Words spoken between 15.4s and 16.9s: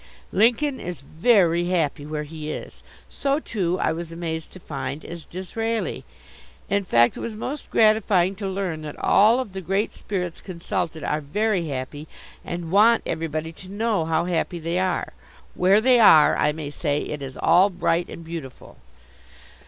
Where they are, I may